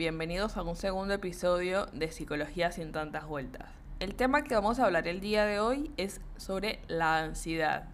[0.00, 3.68] bienvenidos a un segundo episodio de Psicología sin tantas vueltas.
[3.98, 7.84] El tema que vamos a hablar el día de hoy es sobre la ansiedad.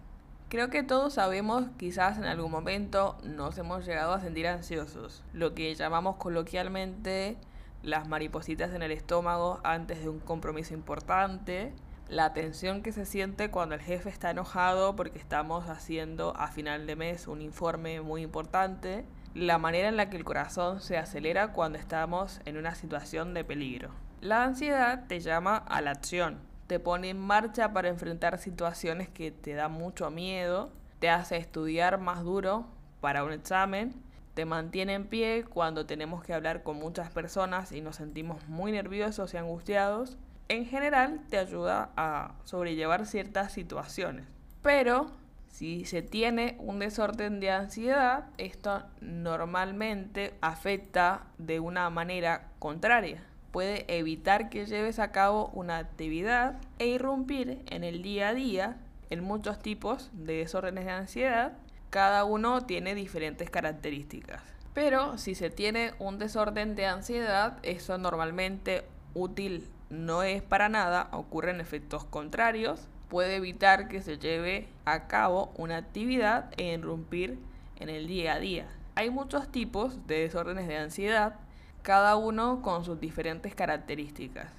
[0.47, 5.53] Creo que todos sabemos, quizás en algún momento nos hemos llegado a sentir ansiosos, lo
[5.53, 7.35] que llamamos coloquialmente
[7.83, 11.73] las maripositas en el estómago antes de un compromiso importante,
[12.07, 16.87] la tensión que se siente cuando el jefe está enojado porque estamos haciendo a final
[16.87, 19.03] de mes un informe muy importante,
[19.37, 23.43] la manera en la que el corazón se acelera cuando estamos en una situación de
[23.43, 23.91] peligro.
[24.19, 29.29] La ansiedad te llama a la acción, te pone en marcha para enfrentar situaciones que
[29.29, 32.65] te dan mucho miedo, te hace estudiar más duro
[32.99, 33.93] para un examen,
[34.33, 38.71] te mantiene en pie cuando tenemos que hablar con muchas personas y nos sentimos muy
[38.71, 40.17] nerviosos y angustiados.
[40.47, 44.25] En general te ayuda a sobrellevar ciertas situaciones.
[44.63, 45.11] Pero
[45.49, 53.23] si se tiene un desorden de ansiedad, esto normalmente afecta de una manera contraria.
[53.51, 58.77] Puede evitar que lleves a cabo una actividad e irrumpir en el día a día
[59.09, 61.53] en muchos tipos de desórdenes de ansiedad.
[61.89, 64.43] Cada uno tiene diferentes características.
[64.73, 68.85] Pero si se tiene un desorden de ansiedad, eso normalmente
[69.15, 75.51] útil no es para nada, ocurren efectos contrarios puede evitar que se lleve a cabo
[75.55, 77.39] una actividad e irrumpir
[77.77, 78.67] en el día a día.
[78.95, 81.35] Hay muchos tipos de desórdenes de ansiedad,
[81.83, 84.51] cada uno con sus diferentes características.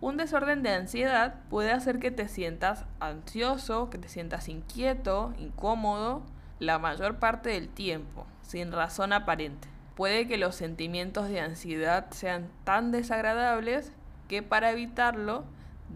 [0.00, 6.22] Un desorden de ansiedad puede hacer que te sientas ansioso, que te sientas inquieto, incómodo,
[6.60, 9.68] la mayor parte del tiempo, sin razón aparente.
[9.96, 13.92] Puede que los sentimientos de ansiedad sean tan desagradables
[14.28, 15.44] que para evitarlo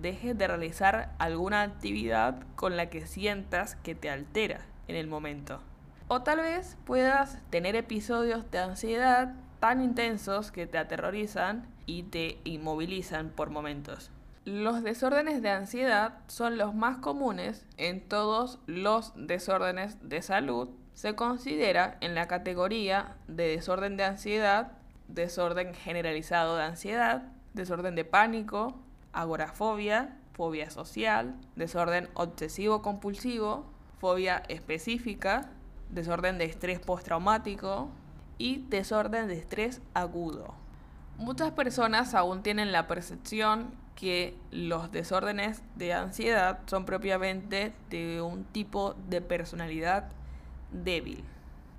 [0.01, 5.61] dejes de realizar alguna actividad con la que sientas que te altera en el momento.
[6.09, 12.39] O tal vez puedas tener episodios de ansiedad tan intensos que te aterrorizan y te
[12.45, 14.11] inmovilizan por momentos.
[14.45, 20.69] Los desórdenes de ansiedad son los más comunes en todos los desórdenes de salud.
[20.95, 24.73] Se considera en la categoría de desorden de ansiedad,
[25.07, 27.23] desorden generalizado de ansiedad,
[27.55, 33.67] desorden de pánico, agorafobia, fobia social, desorden obsesivo-compulsivo,
[33.99, 35.51] fobia específica,
[35.91, 37.91] desorden de estrés postraumático
[38.39, 40.55] y desorden de estrés agudo.
[41.19, 48.45] Muchas personas aún tienen la percepción que los desórdenes de ansiedad son propiamente de un
[48.45, 50.09] tipo de personalidad
[50.73, 51.23] débil.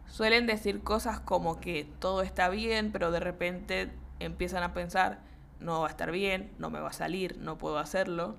[0.07, 5.19] Suelen decir cosas como que todo está bien, pero de repente empiezan a pensar,
[5.63, 8.38] no va a estar bien, no me va a salir, no puedo hacerlo,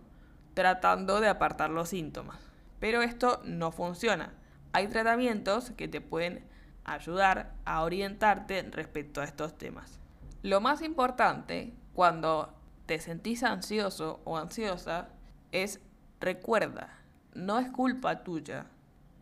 [0.55, 2.39] tratando de apartar los síntomas.
[2.79, 4.35] Pero esto no funciona.
[4.73, 6.45] Hay tratamientos que te pueden
[6.85, 9.99] ayudar a orientarte respecto a estos temas.
[10.43, 12.55] Lo más importante cuando
[12.87, 15.09] te sentís ansioso o ansiosa
[15.53, 15.81] es
[16.21, 16.99] recuerda,
[17.35, 18.67] no es culpa tuya.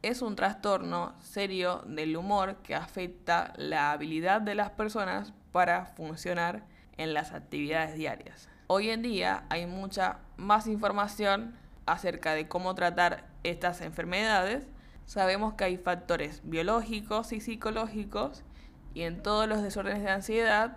[0.02, 6.64] Es un trastorno serio del humor que afecta la habilidad de las personas para funcionar
[6.96, 8.48] en las actividades diarias.
[8.66, 11.54] Hoy en día hay mucha más información
[11.86, 14.66] acerca de cómo tratar estas enfermedades.
[15.06, 18.44] Sabemos que hay factores biológicos y psicológicos
[18.94, 20.76] y en todos los desórdenes de ansiedad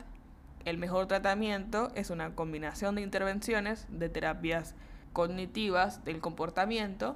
[0.66, 4.74] el mejor tratamiento es una combinación de intervenciones de terapias
[5.14, 7.16] cognitivas del comportamiento.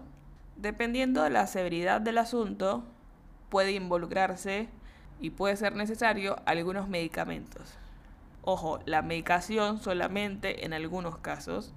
[0.56, 2.84] Dependiendo de la severidad del asunto,
[3.50, 4.70] puede involucrarse
[5.20, 7.76] y puede ser necesario algunos medicamentos.
[8.42, 11.74] Ojo, la medicación solamente en algunos casos.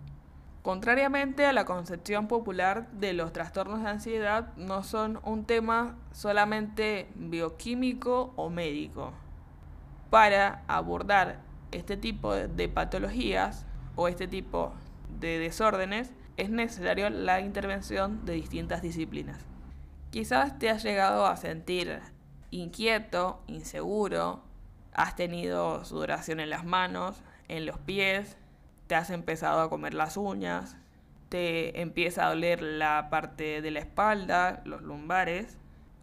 [0.63, 7.09] Contrariamente a la concepción popular de los trastornos de ansiedad, no son un tema solamente
[7.17, 9.13] bioquímico o médico.
[10.09, 11.41] Para abordar
[11.73, 14.73] este tipo de patologías o este tipo
[15.19, 19.45] de desórdenes, es necesario la intervención de distintas disciplinas.
[20.11, 22.01] Quizás te has llegado a sentir
[22.51, 24.43] inquieto, inseguro,
[24.93, 28.37] has tenido sudoración en las manos, en los pies,
[28.87, 30.77] te has empezado a comer las uñas,
[31.29, 35.57] te empieza a doler la parte de la espalda, los lumbares,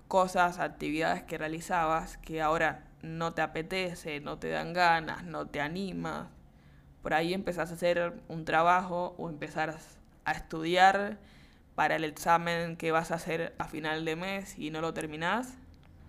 [0.07, 5.61] cosas, actividades que realizabas que ahora no te apetece, no te dan ganas, no te
[5.61, 6.27] animas.
[7.03, 9.77] Por ahí empezás a hacer un trabajo o empezar
[10.25, 11.17] a estudiar
[11.75, 15.53] para el examen que vas a hacer a final de mes y no lo terminás.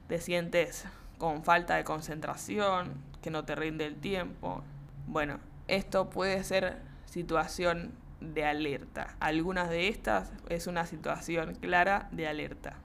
[0.08, 0.86] Te sientes
[1.20, 4.62] con falta de concentración, que no te rinde el tiempo.
[5.06, 5.38] Bueno,
[5.68, 9.16] esto puede ser situación de alerta.
[9.20, 12.76] Algunas de estas es una situación clara de alerta.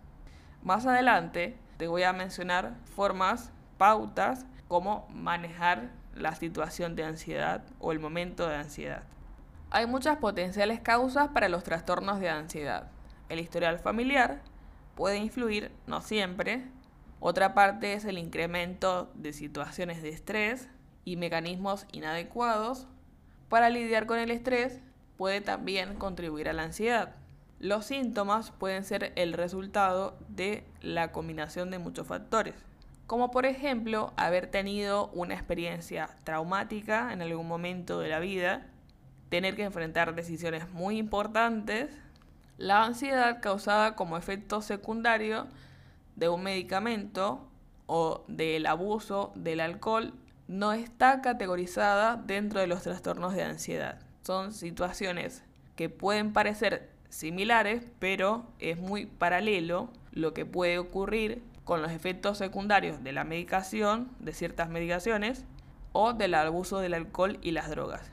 [0.63, 7.93] Más adelante te voy a mencionar formas, pautas, cómo manejar la situación de ansiedad o
[7.93, 9.03] el momento de ansiedad.
[9.71, 12.89] Hay muchas potenciales causas para los trastornos de ansiedad.
[13.29, 14.41] El historial familiar
[14.95, 16.74] puede influir, no siempre.
[17.19, 20.67] Otra parte es el incremento de situaciones de estrés
[21.05, 22.87] y mecanismos inadecuados
[23.49, 24.81] para lidiar con el estrés
[25.17, 27.15] puede también contribuir a la ansiedad.
[27.59, 32.55] Los síntomas pueden ser el resultado de la combinación de muchos factores,
[33.07, 38.67] como por ejemplo haber tenido una experiencia traumática en algún momento de la vida,
[39.29, 41.91] tener que enfrentar decisiones muy importantes,
[42.57, 45.47] la ansiedad causada como efecto secundario
[46.15, 47.47] de un medicamento
[47.87, 50.13] o del abuso del alcohol
[50.47, 53.99] no está categorizada dentro de los trastornos de ansiedad.
[54.21, 55.43] Son situaciones
[55.75, 62.37] que pueden parecer similares, pero es muy paralelo lo que puede ocurrir con los efectos
[62.37, 65.45] secundarios de la medicación, de ciertas medicaciones,
[65.93, 68.11] o del abuso del alcohol y las drogas.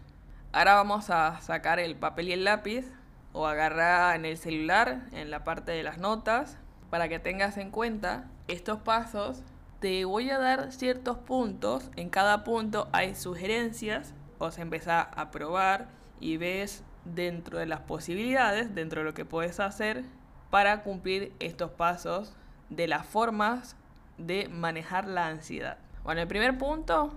[0.53, 2.87] Ahora vamos a sacar el papel y el lápiz,
[3.33, 6.59] o agarrar en el celular, en la parte de las notas,
[6.93, 9.43] para que tengas en cuenta estos pasos
[9.81, 11.91] te voy a dar ciertos puntos.
[11.97, 14.13] En cada punto hay sugerencias.
[14.37, 15.89] O sea, empezás a probar
[16.21, 20.05] y ves dentro de las posibilidades, dentro de lo que puedes hacer
[20.51, 22.37] para cumplir estos pasos
[22.69, 23.75] de las formas
[24.19, 25.79] de manejar la ansiedad.
[26.05, 27.15] Bueno, el primer punto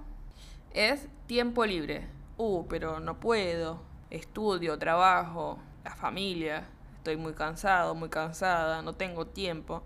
[0.72, 2.08] es tiempo libre.
[2.38, 3.82] Uh, pero no puedo.
[4.10, 6.64] Estudio, trabajo, la familia.
[7.06, 9.84] Estoy muy cansado, muy cansada, no tengo tiempo.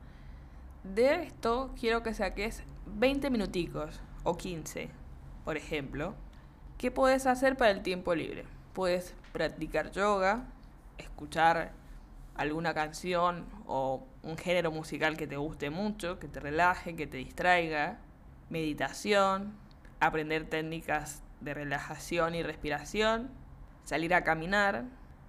[0.86, 4.90] De esto quiero que saques 20 minuticos o 15,
[5.44, 6.14] por ejemplo.
[6.78, 8.46] ¿Qué puedes hacer para el tiempo libre?
[8.72, 10.46] Puedes practicar yoga,
[10.98, 11.74] escuchar
[12.36, 17.18] alguna canción o un género musical que te guste mucho, que te relaje, que te
[17.18, 18.00] distraiga,
[18.50, 19.58] meditación,
[20.00, 23.30] aprender técnicas de relajación y respiración,
[23.84, 24.86] salir a caminar.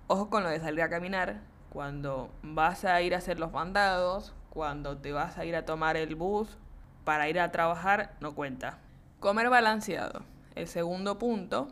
[0.06, 4.34] Ojo con lo de salir a caminar, cuando vas a ir a hacer los mandados,
[4.50, 6.58] cuando te vas a ir a tomar el bus
[7.04, 8.78] para ir a trabajar, no cuenta.
[9.20, 10.22] Comer balanceado.
[10.56, 11.68] El segundo punto,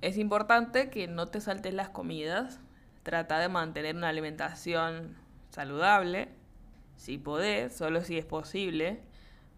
[0.00, 2.60] es importante que no te saltes las comidas.
[3.04, 5.16] Trata de mantener una alimentación
[5.50, 6.28] saludable.
[6.96, 9.00] Si podés, solo si es posible,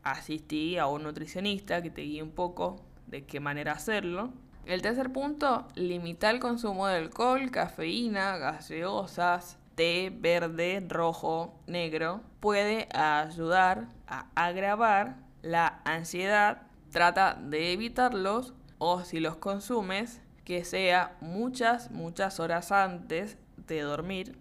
[0.02, 4.30] asistí a un nutricionista que te guíe un poco de qué manera hacerlo.
[4.66, 12.86] El tercer punto, limita el consumo de alcohol, cafeína, gaseosas, té verde, rojo, negro, puede
[12.92, 16.66] ayudar a agravar la ansiedad.
[16.90, 24.36] Trata de evitarlos o si los consumes, que sea muchas, muchas horas antes de dormir.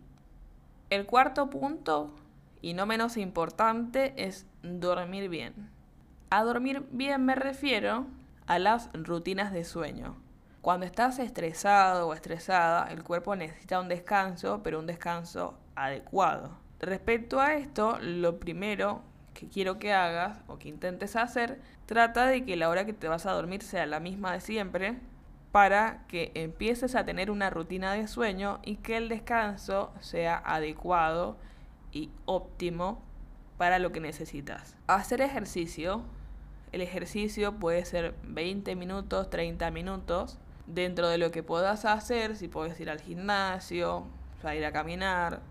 [0.89, 2.13] El cuarto punto,
[2.61, 5.69] y no menos importante, es dormir bien.
[6.31, 8.07] A dormir bien me refiero
[8.45, 10.17] a las rutinas de sueño.
[10.61, 16.57] Cuando estás estresado o estresada, el cuerpo necesita un descanso, pero un descanso adecuado.
[16.81, 19.01] Respecto a esto, lo primero
[19.33, 23.07] que quiero que hagas o que intentes hacer, trata de que la hora que te
[23.07, 24.99] vas a dormir sea la misma de siempre
[25.53, 31.37] para que empieces a tener una rutina de sueño y que el descanso sea adecuado
[31.93, 33.01] y óptimo
[33.57, 34.75] para lo que necesitas.
[34.87, 36.03] Hacer ejercicio.
[36.73, 40.37] El ejercicio puede ser 20 minutos, 30 minutos
[40.69, 44.05] dentro de lo que puedas hacer, si puedes ir al gimnasio,
[44.41, 45.41] salir a caminar,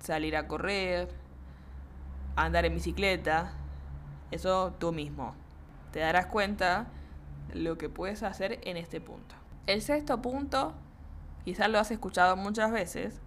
[0.00, 1.08] salir a correr,
[2.36, 3.52] andar en bicicleta,
[4.30, 5.34] eso tú mismo.
[5.92, 6.86] Te darás cuenta
[7.52, 9.34] lo que puedes hacer en este punto.
[9.66, 10.74] El sexto punto,
[11.44, 13.20] quizás lo has escuchado muchas veces,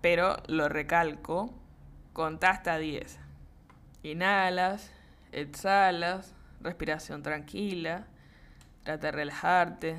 [0.00, 1.52] pero lo recalco,
[2.12, 3.18] contá hasta 10.
[4.02, 4.90] Inhalas,
[5.32, 8.06] exhalas, respiración tranquila,
[8.86, 9.96] Trata de relajarte,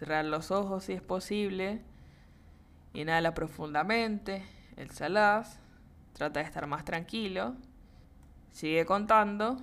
[0.00, 1.80] cerrar los ojos si es posible.
[2.92, 4.42] Inhala profundamente,
[4.76, 5.60] exhalas,
[6.12, 7.54] trata de estar más tranquilo.
[8.50, 9.58] Sigue contando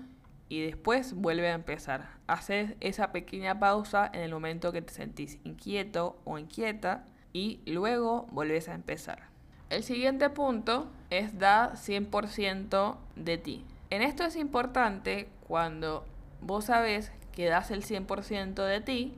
[0.48, 2.08] y después vuelve a empezar.
[2.26, 7.04] Haces esa pequeña pausa en el momento que te sentís inquieto o inquieta
[7.34, 9.24] y luego vuelves a empezar.
[9.72, 13.66] El siguiente punto es dar 100% de ti.
[13.90, 16.06] En esto es importante cuando
[16.40, 19.18] vos sabés que das el 100% de ti,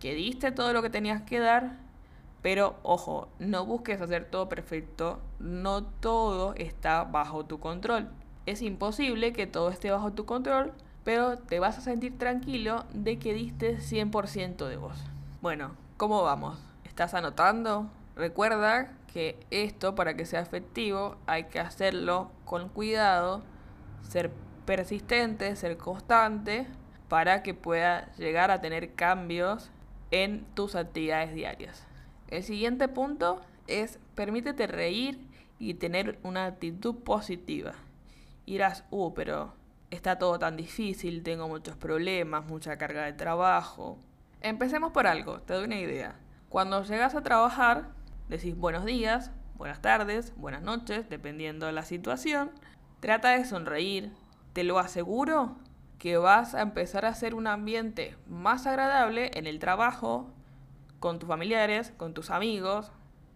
[0.00, 1.78] que diste todo lo que tenías que dar,
[2.42, 8.10] pero ojo, no busques hacer todo perfecto, no todo está bajo tu control.
[8.46, 10.72] Es imposible que todo esté bajo tu control,
[11.04, 14.98] pero te vas a sentir tranquilo de que diste 100% de vos.
[15.40, 16.58] Bueno, ¿cómo vamos?
[16.84, 17.88] ¿Estás anotando?
[18.16, 23.42] Recuerda que esto para que sea efectivo hay que hacerlo con cuidado,
[24.08, 24.32] ser
[24.66, 26.66] persistente, ser constante
[27.12, 29.70] para que puedas llegar a tener cambios
[30.12, 31.86] en tus actividades diarias.
[32.28, 35.20] El siguiente punto es permítete reír
[35.58, 37.74] y tener una actitud positiva.
[38.46, 39.52] Irás, uh, pero
[39.90, 43.98] está todo tan difícil, tengo muchos problemas, mucha carga de trabajo.
[44.40, 46.16] Empecemos por algo, te doy una idea.
[46.48, 47.90] Cuando llegas a trabajar,
[48.30, 52.52] decís buenos días, buenas tardes, buenas noches, dependiendo de la situación.
[53.00, 54.12] Trata de sonreír.
[54.54, 55.58] Te lo aseguro
[56.02, 60.28] que vas a empezar a hacer un ambiente más agradable en el trabajo,
[60.98, 62.90] con tus familiares, con tus amigos,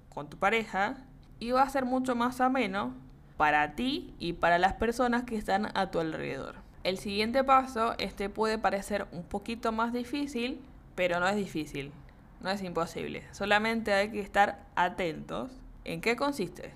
[0.09, 0.97] con tu pareja,
[1.39, 2.93] y va a ser mucho más ameno
[3.37, 6.57] para ti y para las personas que están a tu alrededor.
[6.83, 10.61] El siguiente paso, este puede parecer un poquito más difícil,
[10.97, 11.93] pero no es difícil,
[12.41, 13.23] no es imposible.
[13.31, 15.53] Solamente hay que estar atentos.
[15.85, 16.75] ¿En qué consiste?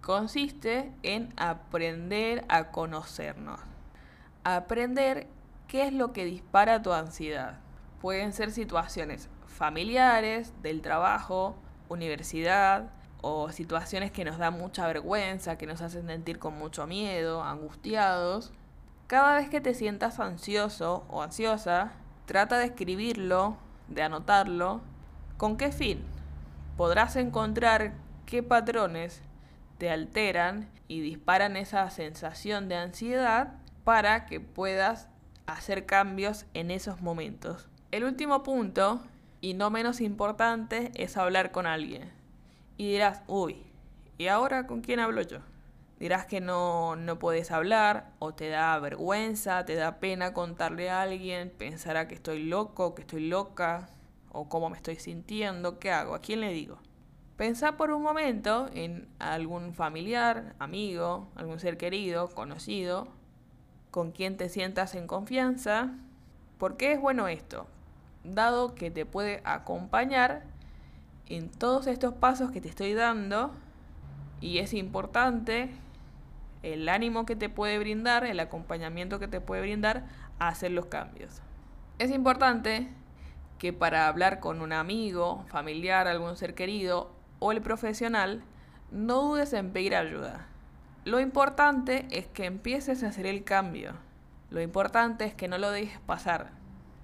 [0.00, 3.60] Consiste en aprender a conocernos
[4.54, 5.26] aprender
[5.66, 7.58] qué es lo que dispara tu ansiedad.
[8.00, 11.56] Pueden ser situaciones familiares, del trabajo,
[11.88, 12.90] universidad
[13.22, 18.52] o situaciones que nos dan mucha vergüenza, que nos hacen sentir con mucho miedo, angustiados.
[19.08, 21.92] Cada vez que te sientas ansioso o ansiosa,
[22.26, 23.56] trata de escribirlo,
[23.88, 24.80] de anotarlo.
[25.38, 26.04] ¿Con qué fin?
[26.76, 27.94] Podrás encontrar
[28.26, 29.22] qué patrones
[29.78, 33.54] te alteran y disparan esa sensación de ansiedad
[33.86, 35.06] para que puedas
[35.46, 37.68] hacer cambios en esos momentos.
[37.92, 39.00] El último punto,
[39.40, 42.10] y no menos importante, es hablar con alguien.
[42.76, 43.62] Y dirás, uy,
[44.18, 45.38] ¿y ahora con quién hablo yo?
[46.00, 51.02] Dirás que no, no puedes hablar, o te da vergüenza, te da pena contarle a
[51.02, 53.88] alguien, pensará que estoy loco, que estoy loca,
[54.32, 56.16] o cómo me estoy sintiendo, ¿qué hago?
[56.16, 56.78] ¿A quién le digo?
[57.36, 63.14] Pensá por un momento en algún familiar, amigo, algún ser querido, conocido,
[63.96, 65.88] con quien te sientas en confianza.
[66.58, 67.66] ¿Por qué es bueno esto?
[68.24, 70.42] Dado que te puede acompañar
[71.30, 73.52] en todos estos pasos que te estoy dando
[74.42, 75.70] y es importante
[76.62, 80.04] el ánimo que te puede brindar, el acompañamiento que te puede brindar
[80.38, 81.40] a hacer los cambios.
[81.98, 82.88] Es importante
[83.58, 88.42] que para hablar con un amigo, familiar, algún ser querido o el profesional,
[88.90, 90.48] no dudes en pedir ayuda.
[91.06, 93.92] Lo importante es que empieces a hacer el cambio.
[94.50, 96.50] Lo importante es que no lo dejes pasar.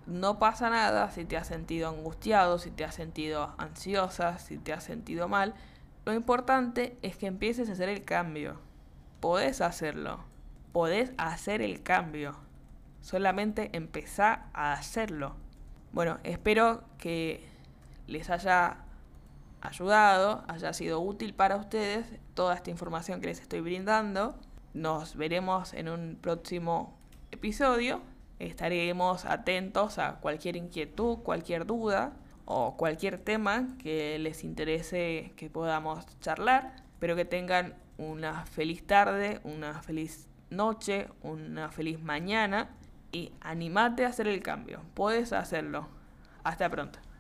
[0.09, 4.73] No pasa nada si te has sentido angustiado, si te has sentido ansiosa, si te
[4.73, 5.55] has sentido mal.
[6.05, 8.59] Lo importante es que empieces a hacer el cambio.
[9.21, 10.25] Podés hacerlo.
[10.73, 12.35] Podés hacer el cambio.
[13.03, 15.37] Solamente empezá a hacerlo.
[15.93, 17.47] Bueno, espero que
[18.09, 18.79] les haya
[19.63, 24.35] ayudado, haya sido útil para ustedes toda esta información que les estoy brindando.
[24.75, 26.99] Nos veremos en un próximo
[27.31, 28.03] episodio.
[28.39, 32.13] Estaremos atentos a cualquier inquietud, cualquier duda
[32.45, 36.75] o cualquier tema que les interese que podamos charlar.
[36.95, 42.71] Espero que tengan una feliz tarde, una feliz noche, una feliz mañana
[43.13, 44.81] y animate a hacer el cambio.
[44.95, 45.87] Puedes hacerlo.
[46.43, 46.99] Hasta pronto.